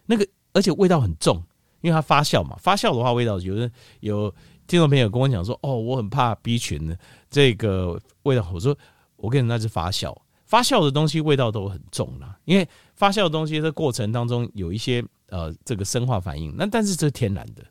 [0.06, 1.42] 那个而且味道很重，
[1.80, 2.56] 因为它发酵嘛。
[2.60, 4.32] 发酵的话，味道有人有
[4.66, 6.98] 听众朋友跟我讲说，哦，我很怕 B 群的
[7.30, 8.48] 这个味道。
[8.52, 8.76] 我说
[9.16, 12.38] 我跟你那是发酵，发酵的东西味道都很重啦。
[12.44, 17.64] 因为发酵的东西的过程当中有一些呃这个生化反应，那但是这是天然的。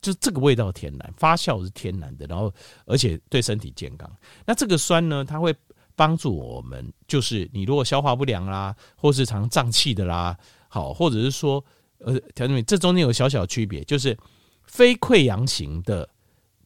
[0.00, 2.52] 就这个味道天然，发酵是天然的，然后
[2.86, 4.10] 而且对身体健康。
[4.44, 5.54] 那这个酸呢，它会
[5.94, 11.64] 帮助我们，就是你如果消化不良啦，或是常胀气的啦，好，或者是说
[11.98, 14.18] 呃，调整这中间有小小区别，就是
[14.64, 16.08] 非溃疡型的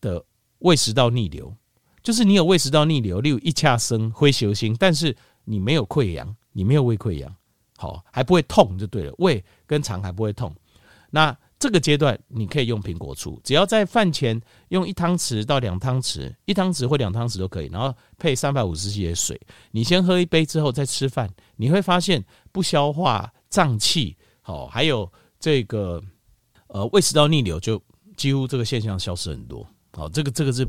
[0.00, 0.24] 的
[0.60, 1.54] 胃食道逆流，
[2.02, 7.36] 就是你有胃食道逆流，例如一恰生灰球心，但是你没有溃疡，你没有胃溃疡，
[7.76, 10.54] 好，还不会痛就对了，胃跟肠还不会痛，
[11.10, 11.36] 那。
[11.58, 25.10] 这个阶段你可以用苹果醋，只要在饭前用一汤匙到两汤匙，一汤匙或两汤匙都可以，然后配三百五十 cc 的水，你先喝一杯之后再吃饭，你会发现不消化、胀气，好，还有
[25.40, 26.00] 这个
[26.66, 27.82] 呃胃食道逆流，就
[28.18, 29.66] 几乎这个现象消失很多。
[29.94, 30.68] 好，这个这个是。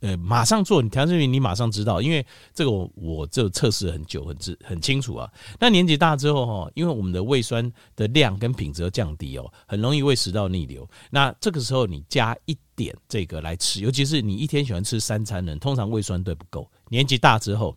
[0.00, 5.28] 呃，马上做，你调这边你马上知道，因为这个我我这测试很久，很知很清楚啊。
[5.58, 10.88] 那年纪大之后哈，因为我们的胃酸的量跟品质都降低哦，很容易胃食道逆流。
[11.10, 16.70] 那这个时候你加一点这个来吃，尤其是你一天喜欢吃三餐的人，通常胃酸对不够。
[16.88, 17.76] 年纪大之后，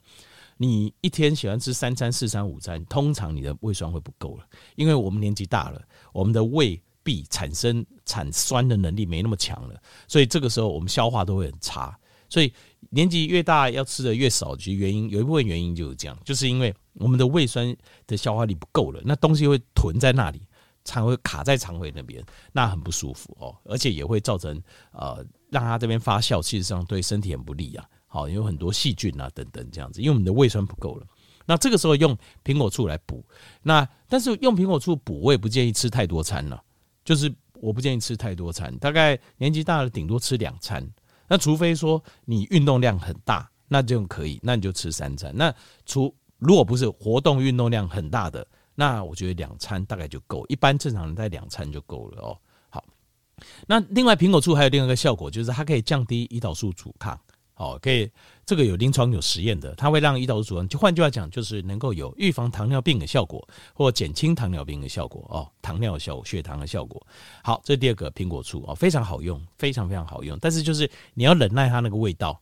[0.57, 5.81] 你一天喜欢吃三餐、四餐、午餐，通常你的胃酸会不够了，因为我们年纪大了，
[6.13, 11.97] 我们的胃壁产生产酸的能力没那么强了，所以这个时候我们消化都会很差。
[12.31, 12.51] 所以
[12.89, 17.75] 年纪越大，要吃的越少，其实原因有一部分原因就是这样，就是因为我们的胃酸
[18.07, 20.41] 的消化力不够了，那东西会囤在那里，
[20.85, 24.59] 肠会卡在肠胃那边，那很不舒服哦，而且也会造成
[24.93, 27.85] 呃让它这边发酵，其实上对身体很不利啊。
[28.07, 31.05] 好，有很多细菌啊等等这样子，因为我们的胃酸不够了，
[31.45, 33.25] 那这个时候用苹果醋来补。
[33.61, 36.61] 那但是用苹果醋补，我也不建议吃太多餐了，
[37.05, 40.85] 就是我不建议吃太多餐，大概年纪大了顶多吃两餐。
[41.31, 45.31] 那除非说你运动量很大，那就可以，那你就吃三餐。
[45.33, 48.45] 那除如果不是活动运动量很大的，
[48.75, 52.37] 那我觉得两餐大概就够，一般正常人在两餐就够了哦。
[52.69, 52.83] 好，
[53.65, 57.17] 那另外苹果醋还有另外一个效果，就是它可以降低胰岛素阻抗。
[57.61, 58.09] 哦，可以，
[58.43, 66.99] 这个有临床有实验的，它会让胰岛素阻抗，就换句话讲，就是能够有预防糖尿病的效果，或减轻糖尿病的效果哦，糖尿的效果，血糖的效果。
[67.43, 72.41] 好，这第二个苹果醋哦，非常好用，非常非常好用，但是就是你要忍耐它那个味道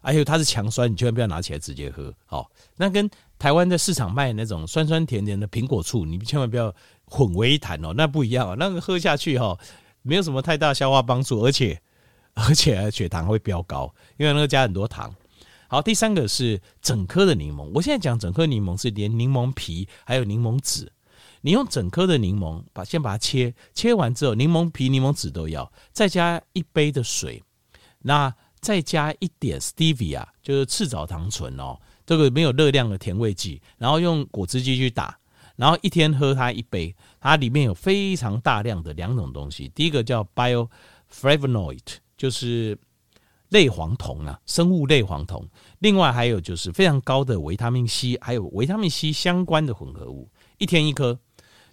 [0.00, 2.14] 还有它是强酸，你千万不要拿起来直接喝。
[2.24, 3.10] 好，那跟
[3.40, 6.72] 台湾的市场卖那种酸酸甜甜的苹果醋，你千万不要
[7.06, 8.54] 混为一谈哦，那不一样啊。
[8.56, 9.58] 那个喝下去哈，
[10.02, 11.82] 没有什么太大消化帮助，而且
[12.34, 15.14] 而且血糖会飙高，因为那个加很多糖。
[15.68, 17.70] 好，第三个是整颗的柠檬。
[17.74, 20.92] 我现在讲整颗柠檬是连柠檬皮还有柠檬籽，
[21.40, 27.42] 你用整颗的柠檬把先把它切，切完之后柠檬皮、柠檬籽都要，再加一杯的水，
[28.00, 28.34] 那。
[28.60, 35.18] 再加一点 stevia，就是赤藻糖醇哦，这个没有热量的甜味剂，然后用果汁机去打，
[35.56, 41.80] 然后一天喝它一杯，它里面有非常大量的两种东西，第一个叫 bioflavonoid，
[42.20, 42.76] 就是
[43.48, 45.42] 类黄酮啊，生物类黄酮，
[45.78, 51.18] 另外还有就是非常高的维他命 C，还有维他命 C 相关的混合物，一天一颗，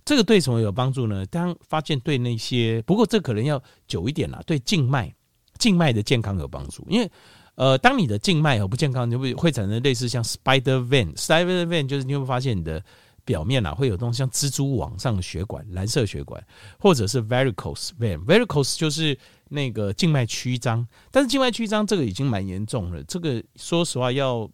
[0.05, 1.25] 这个对什么有帮助呢？
[1.25, 5.13] 当发现对那些，不过这可能要久一点啦，对静脉。
[5.59, 7.11] 静脉的健康有帮助，因为，
[7.55, 12.79] 呃，当你的静脉有不健康，你会会产生类似像 spider vein，spider vein 就是你会发现你的
[13.25, 16.39] 表面啊会有东西像蜘蛛网上的血管，蓝色血管，
[16.79, 19.17] 或者是 varicose vein，varicose 就是
[19.49, 24.49] 那个静脉曲张，但是静脉曲张这个已经蛮严重了，这个说实话要，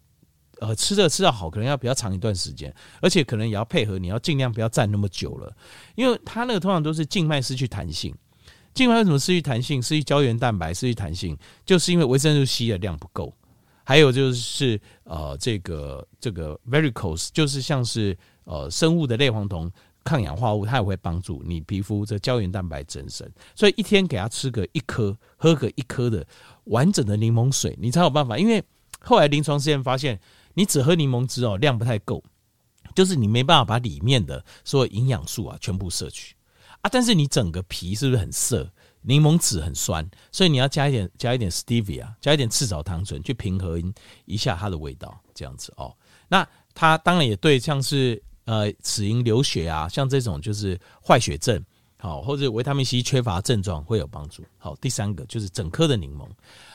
[0.60, 5.54] 呃，吃着吃到好，可能要比较长一段时间，而且可能也要配合，你要尽量不要站那么久了，
[5.94, 8.14] 因为它那个通常都是静脉失去弹性。
[8.72, 9.80] 静脉为什么失去弹性？
[9.80, 13.32] 失去胶原蛋白，失去弹性，就是因为维生素 C 的量不够。
[13.84, 19.70] 还有就是呃，这个这个 varicose 就是像是呃生物的类黄酮
[20.04, 23.28] 抗氧化物，它也会帮助你皮肤这胶原蛋白增生。
[23.54, 26.26] 所以一天给他吃个一颗，喝个一颗的
[26.64, 28.38] 完整的柠檬水，你才有办法。
[28.38, 28.62] 因为
[29.00, 30.20] 后来临床试验发现，
[30.54, 32.22] 你只喝柠檬汁哦，量不太够，
[32.94, 36.36] 就是你没办法把里面的所有营养素啊全部摄取。
[36.82, 38.70] 啊，但是你整个皮是不是很涩？
[39.06, 43.92] 柠檬籽很酸，所以你要加一点加一点 stevia，加一点赤藻糖醇去平衡
[44.24, 45.94] 一下它的味道，这样子哦。
[46.28, 51.64] 那它当然也对像是呃齿龈流血啊，像这种就是坏血症，
[51.98, 54.42] 好或者维他命 C 缺乏症状会有帮助。
[54.58, 56.26] 好，第三个就是整颗的柠檬。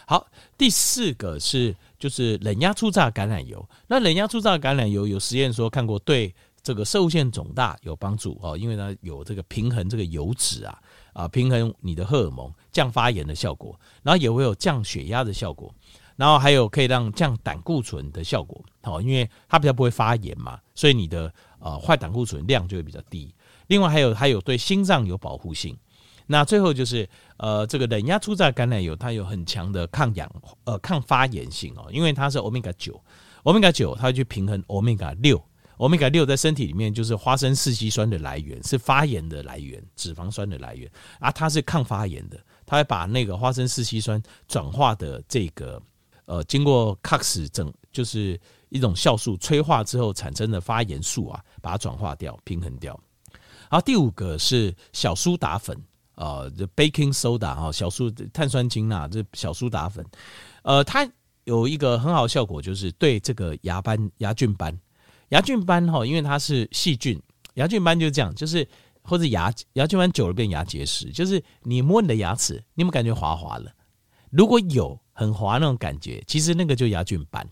[0.07, 0.25] 好，
[0.57, 3.67] 第四个是就是冷压初榨橄榄油。
[3.87, 6.33] 那冷压初榨橄榄油有实验说看过对。
[6.61, 10.77] 这个摄护腺肿大有帮助哦，因为呢有这个平衡这个油脂啊
[11.13, 15.73] 啊，平衡你的荷尔蒙，降发炎的效果，然后也会有降血压的效果，
[16.17, 23.33] 然后还有可以让降胆固醇的效果，好，因为它比较不会发炎嘛，所以你的呃坏胆固醇量就会比较低。
[23.67, 25.77] 另外还有还有对心脏有保护性。
[26.27, 27.07] 那最后就是
[27.37, 30.29] 呃这个冷压初榨橄榄油，它有很强的抗氧
[30.63, 33.01] 呃抗发炎性哦，因为它是欧米伽九，
[33.43, 35.43] 欧米伽九它会去平衡欧米伽六。
[35.77, 45.81] 欧米伽六在身体里面就是花生四烯酸的来源，是发炎的来源，脂肪酸的来源啊，它是抗发炎的，它会把那个花生四烯酸转化的这个
[46.25, 48.37] 呃，经过 Cox 整就是
[48.69, 52.99] 一种酵素催化之后产生的发炎素啊，把它转化掉，平衡掉。
[53.69, 55.75] 然后第五个是小苏打粉
[56.15, 60.05] 啊，这 baking soda 哈，小苏碳酸氢钠这小苏打粉，
[60.63, 61.07] 呃，它
[61.43, 64.77] 有一个很好的效果，就是对这个牙斑、牙菌斑。
[65.29, 67.21] 牙菌斑哈，因为它是细菌，
[67.53, 68.67] 牙菌斑就是这样，就是
[69.03, 73.71] 或者牙牙菌斑久了变牙结石，就是你摸你的牙齿，你有没有感觉滑滑了？
[74.31, 77.47] 如果有很滑那种感觉，其实那个就牙菌斑，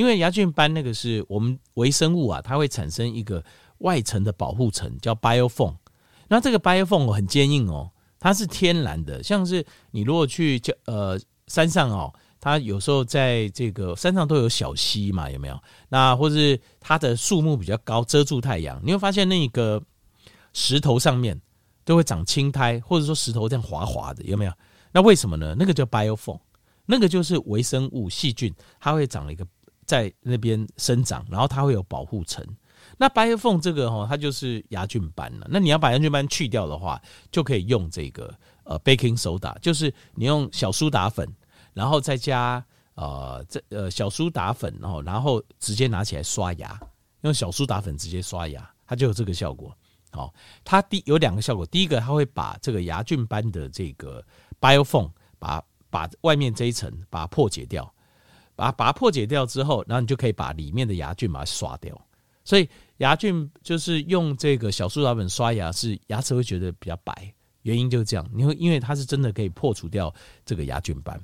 [0.00, 3.44] 因为牙菌斑那个是我们微生物啊，它会产生一个
[3.80, 5.76] 外层的保护层叫 biofilm，
[6.26, 12.10] 那这个 biofilm 很坚硬哦，它是天然的，像是你如果去叫呃山上哦。
[12.42, 15.62] 它有时候在这个山上都有小溪嘛，有没有？
[15.90, 19.82] 那或是它的树木比较高，遮住太阳，你会发现那个
[20.54, 21.38] 石头上面
[21.84, 24.52] 都会长青苔，或者说石头这样滑滑的，有没有？
[24.90, 25.54] 那为什么呢？
[25.58, 26.40] 那个叫 biofilm，
[26.86, 29.46] 那个就是微生物细菌，它会长了一个
[29.90, 32.46] 在那边生长，然后它会有保护层。
[32.96, 35.48] 那 biofilm 这个哈，它就是牙菌斑了。
[35.50, 38.32] 那你要把牙菌斑去掉的话，就可以用这个
[38.62, 41.28] 呃 baking soda，就是你用小苏打粉。
[41.72, 42.64] 然后再加
[42.94, 46.78] 呃这呃小苏打粉，然后然后直接拿起来刷牙，
[47.22, 49.76] 用小苏打粉直接刷牙，它就有这个效果。
[50.12, 50.32] 好，
[50.64, 54.22] 它第有两个效果，第一个它会把这个牙菌斑的这个
[54.60, 57.90] biofilm 把把外面这一层把它破解掉，
[58.60, 61.98] 把把它破解掉之后，然后你就可以把里面的牙菌把它刷掉。
[62.44, 67.32] 所以牙菌就是用这个小苏打粉刷牙，是牙齿会觉得比较白，
[67.62, 68.30] 原因就是这样。
[68.34, 70.12] 你会因为它是真的可以破除掉
[70.44, 71.18] 这个牙菌斑。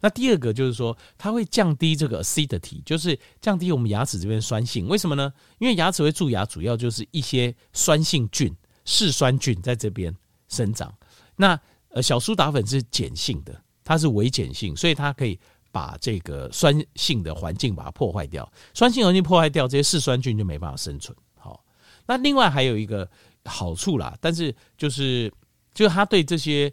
[0.00, 4.86] 那第二个就是说，它会降低这个 acidity，就是降低我们牙齿这边酸性。
[4.86, 5.32] 为什么呢？
[5.58, 10.14] 因为牙齿会蛀牙，主要就是一些酸性菌、嗜酸菌在这边
[10.48, 10.92] 生长。
[11.36, 15.38] 那呃，小苏打粉是碱性的，它是微碱性，所以它可以
[15.72, 21.16] 把这个酸性的环境把它破坏掉，酸性环境破坏掉，这些嗜酸菌就没办法生存。
[21.36, 21.64] 好，
[22.06, 23.10] 那另外还有一个
[23.46, 25.32] 好处啦，但是就是
[25.72, 26.72] 就是它对这些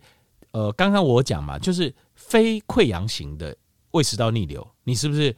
[0.51, 3.55] 呃，刚刚我讲嘛，就是非溃疡型的
[3.91, 5.35] 胃食道逆流，你是不是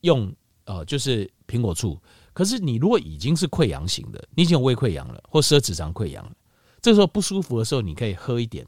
[0.00, 0.34] 用
[0.64, 1.96] 呃就是苹果醋？
[2.32, 6.32] 可是你如果已经是溃疡型的，你已经有胃溃疡了，或十二指肠溃疡了，
[6.82, 8.66] 这时候不舒服的时候，你可以喝一点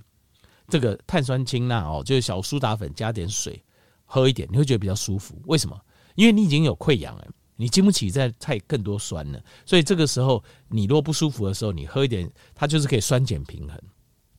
[0.69, 3.61] 这个碳酸氢钠哦，就是小苏打粉加点水。
[4.07, 5.39] 喝一点，你会觉得比较舒服。
[5.45, 5.79] 为什么？
[6.15, 7.27] 因为你已经有溃疡了，
[7.57, 9.43] 你经不起再太更多酸了。
[9.67, 13.79] 所以这个时候，你如果不舒服的时候，你喝一点，它就是可以酸碱平衡，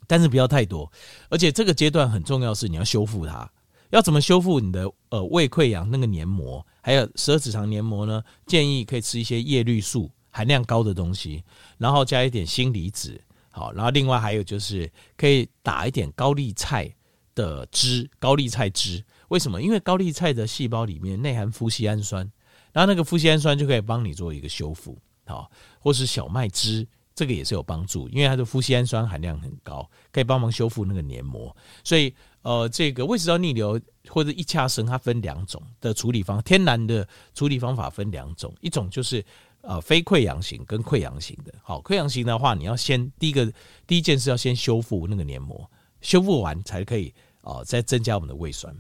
[0.08, 0.92] 但是不要太多。
[1.30, 3.48] 而且这个阶段很重要是你要修复它。
[3.90, 8.22] 要怎么修复你的呃胃溃疡那个黏膜，还有十二指肠黏膜呢？
[8.46, 11.44] 建议可以吃一些叶绿素含量高的东西，
[11.78, 13.22] 然后加一点锌离子。
[13.50, 16.94] 好，然后另外还有就是可以打一点高丽菜
[17.34, 19.04] 的汁，高丽菜汁。
[19.30, 19.62] 为什么？
[19.62, 22.30] 因为高丽菜的细胞里面内含富硒氨酸，
[22.72, 31.56] 然后那个富硒氨酸就可以帮你做一个修复，好，或是小麦汁，这个也是有帮助，因为它的富硒氨酸含量很高，可以帮忙修复那个黏膜。
[31.84, 32.14] 所以，
[32.44, 39.26] 呃，这个胃食道逆流或者一恰生，它分两种的处理方，天然的处理方法分两种，一种就是
[39.62, 41.54] 呃非溃疡型跟溃疡型的。
[41.64, 43.52] 好，溃疡型的话，你要先第一个
[43.86, 45.70] 第一件事要先修复那个黏膜，
[46.00, 48.74] 修复完才可以啊、呃，再增加我们的胃酸。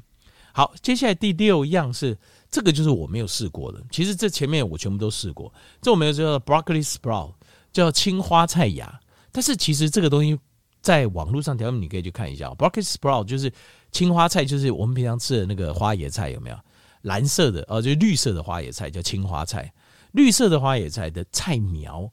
[0.58, 2.18] 好，接下来第六样是
[2.50, 3.80] 这个，就是我没有试过的。
[3.92, 5.54] 其实这前面我全部都试过。
[5.84, 7.32] 这我没有叫做 broccoli sprout，
[7.72, 9.00] 叫青花菜芽。
[9.32, 10.36] 但是其实这个东西
[10.82, 12.48] 在网络上，条你可以去看一下。
[12.58, 13.54] broccoli sprout 就是
[13.92, 16.58] 青花菜，就是我们平常吃的那个花椰菜，有没有？
[17.04, 19.72] 蓝色的哦，就是绿色的花椰菜叫青花菜。
[20.14, 22.12] 绿色的花椰菜的菜苗，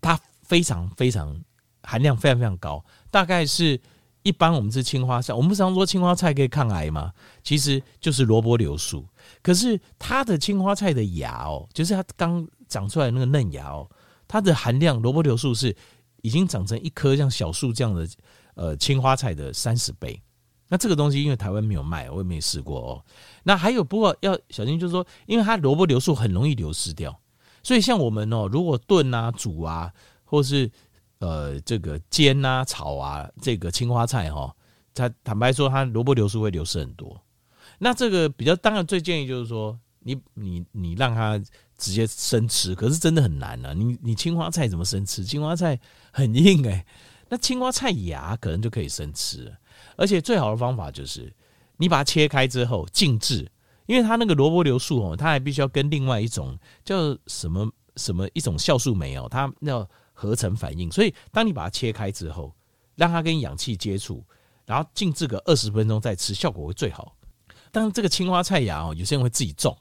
[0.00, 1.40] 它非常非常
[1.82, 3.80] 含量非常非常高，大概是
[4.22, 7.12] 一般我们吃青花菜，我们常说青花菜可以抗癌吗？
[7.44, 9.06] 其实就是萝卜硫素。
[9.42, 13.88] 可是它的青花菜的芽哦，就是它刚长出来那个嫩芽哦，
[14.26, 15.76] 它的含量萝卜硫素是。
[16.22, 18.08] 已经长成一棵像小树这样的
[18.54, 20.20] 呃青花菜的三十倍，
[20.68, 23.04] 那这个东西因为台湾没有卖，我也没试过哦。
[23.42, 27.20] 那还有不过要小心，就是说，因为它萝卜流素很容易流失掉，
[27.62, 29.92] 所以像我们哦，如果炖啊、煮啊，
[30.24, 30.70] 或是
[31.18, 34.54] 呃这个煎啊、炒啊，这个青花菜哈，
[34.94, 37.20] 它坦白说，它萝卜流素会流失很多。
[37.78, 41.38] 那这个比较当然最建议就是说，你你你让它。
[41.82, 43.74] 直接生吃，可是真的很难啊！
[43.74, 45.24] 你你青花菜怎么生吃？
[45.24, 45.76] 青花菜
[46.12, 46.86] 很硬哎、欸，
[47.28, 49.52] 那青花菜芽可能就可以生吃，
[49.96, 51.34] 而且最好的方法就是
[51.78, 53.50] 你把它切开之后静置，
[53.86, 62.54] 因为它那个萝卜硫素哦，它还必须要跟另外一种叫什么什么一种酵素酶哦，它要合成反应，所以当你把它切开之后，
[62.94, 64.24] 让它跟氧气接触，
[64.64, 67.16] 然后静置个二十分钟再吃，效果会最好。
[67.72, 69.76] 当然这个青花菜芽哦，有些人会自己种。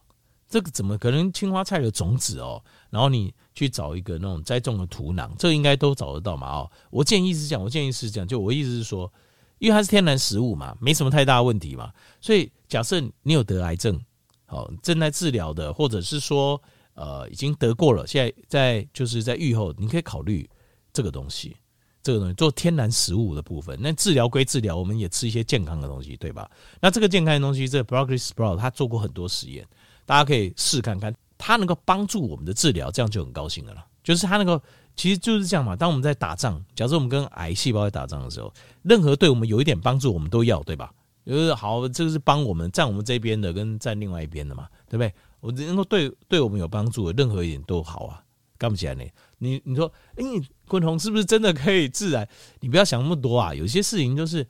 [0.51, 1.31] 这个怎么可能？
[1.31, 6.47] 青花菜的种子哦，然后你去找一个那种栽种的土壤，这应该都找得到嘛？
[6.49, 9.11] 哦，我建议是这样，我建议是这样，就我意思是说，
[9.59, 13.97] 因为它是天然食物嘛，没什么太大问题嘛，所以假设你有得癌症，
[14.45, 16.61] 好正在治疗的，或者是说
[16.95, 20.49] 呃已经得过了，现在在就是在愈后，你可以考虑
[20.91, 21.55] 这个东西，
[22.03, 23.79] 这个东西做天然食物的部分。
[23.81, 26.51] 那治疗归治疗，我们也吃一些健康的东西，对吧？
[26.81, 29.65] 那这个健康的东西，这 broccoli sprout 它做过很多实验。
[30.05, 33.85] 大家可以试看看，它能够帮助我们的治疗，这样就很高兴的了。
[34.03, 34.61] 就是它能够，
[34.95, 35.75] 其实就是这样嘛。
[35.75, 40.91] 当我们在打仗，假设我们跟癌细胞在打仗的时候，任何对我们有一点帮助，我们都要，对吧？
[41.25, 45.13] 就是好，这个是帮我们站我们这边的，跟站另外一边的嘛，对不对？
[45.39, 48.23] 我能够对对我们有帮助的，任何一点都好啊。
[48.57, 49.03] 干不起来呢？
[49.39, 50.23] 你你说，哎，
[50.67, 52.27] 昆虫是不是真的可以致癌？
[52.59, 53.53] 你不要想那么多啊。
[53.55, 54.43] 有些事情就是，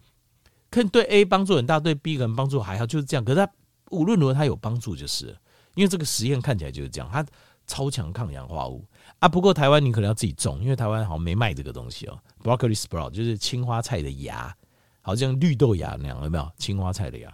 [0.70, 3.24] 可能对 A 帮助很大，对 B 可能帮助还好，就是这样。
[3.24, 3.50] 可是它
[3.92, 5.36] 无论如何，它有帮助就是。
[5.76, 7.26] 因为这个实验看起来就是这样，它
[7.66, 8.86] 超强抗氧化物
[9.20, 9.30] 啊。
[9.30, 12.20] 不过台湾你可能要自己种，因为台湾好像没卖这个东西哦。
[12.44, 14.54] Broccoli sprout 就是青花菜的芽，
[15.00, 16.52] 好像绿豆芽那样，有没有？
[16.58, 17.34] 青花菜的芽。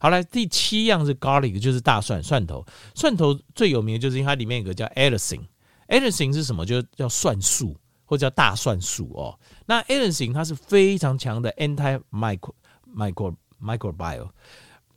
[0.00, 2.62] 好来，第七样是 garlic，就是大蒜蒜头。
[2.94, 6.66] 蒜头最有名的就是因为它里面有个叫 allicin，allicin 是什么？
[6.66, 9.38] 就叫蒜素或叫大蒜素哦。
[9.64, 12.52] 那 allicin 它是非常强的 anti micro
[12.94, 14.28] micro microbial，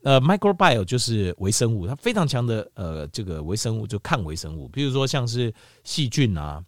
[0.03, 6.63] 呃 microbial 就是微生物，它非常强的呃这个微生物就抗微生物，比如说像是细菌啊，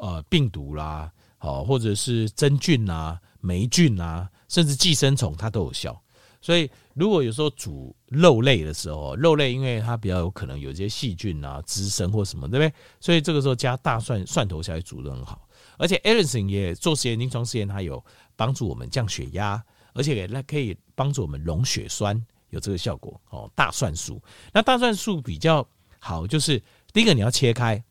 [0.00, 6.00] 呃病毒啦，好或者是真菌啊、霉菌啊，甚至寄生虫它都有效。
[6.40, 12.74] 所以，如果有时候煮肉类的时候，肉类因为它比较有可能有一些细菌啊滋生或什么，对不对？
[13.00, 15.48] 所以这个时候加大蒜蒜头下去煮得很好。
[15.78, 18.04] 而且 allicin 也做实验，临床实验它有
[18.36, 22.22] 帮助我们降血压，而且也可以帮助我们溶血栓，
[22.54, 23.50] 有这个效果哦。
[23.54, 25.66] 大蒜素，那大蒜素比较
[25.98, 27.82] 好，就是第一个你要切开，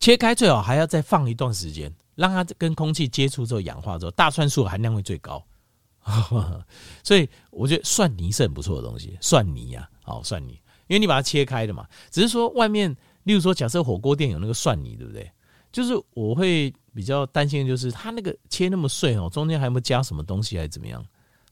[0.00, 5.44] 切开最好还要再放一段时间，让它跟空气接触之后氧化之后，大蒜素含量会最高。
[7.04, 10.52] 所以我觉得蒜泥是很不错的东西，蒜泥呀，好蒜泥，
[10.88, 11.86] 因为你把它切开的嘛。
[12.10, 12.90] 只是说外面，
[13.24, 15.30] 例如说，假设火锅店有那个蒜泥，对不对？
[15.70, 21.02] 就是我会比较担心的就是它那个切那么碎哦，中间还有没有加什么东西还是怎么样？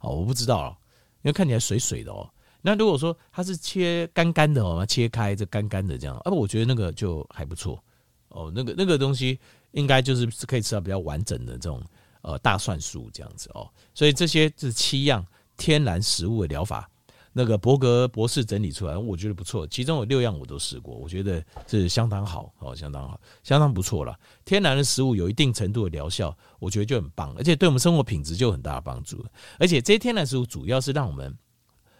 [0.01, 0.77] 哦，我不知道了，
[1.23, 2.29] 因为看起来水水的哦。
[2.63, 7.83] 那如果说它是切干干的哦，切开这干干的这样，啊，我觉得那个就还不错
[8.29, 8.53] 哦。
[8.55, 9.39] 那个那个东西
[9.73, 11.83] 应该就是可以吃到比较完整的这种。
[12.23, 16.90] 呃，大蒜素这样子哦，所以这些是七样天然食物的疗法。
[17.33, 19.67] 那个伯格博士整理出来，我觉得不错。
[19.67, 24.19] 其中有六样我都试过，我觉得是相当好哦，相当好，相当不错了。
[24.45, 29.25] 天然的食物有一定程度的疗效，我觉得就很棒，而且对我们生活品质就很大的帮助。
[29.59, 31.37] 而且这些天然食物主要是让我们，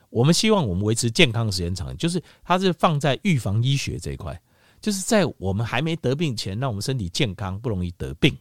[0.09, 4.41] 我们希望我们维持健康的时间长，就是它是放在预防医学这一块，
[4.81, 8.37] 就是在我们还没得病前，让我们身体健康，不容易得病。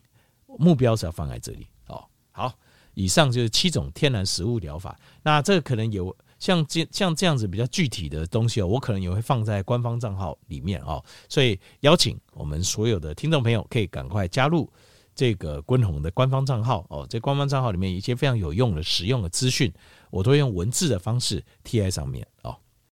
[0.58, 2.04] 目标是要放在这里哦。
[2.32, 2.52] 好，
[2.96, 5.00] 以上就是七种天然食物疗法。
[5.22, 11.04] 那这个可能有像这像这样子比较具体的东西哦，我可能也会放在官方账号里面哦。
[11.28, 14.72] 所以邀请我们所有的听众朋友可以赶快加入
[15.14, 17.06] 这个敦宏的官方账号哦。
[17.10, 19.72] 在官方账号里面，一些非常有用的、实用的资讯，
[20.10, 22.56] 我都会用文字的方式贴在上面哦。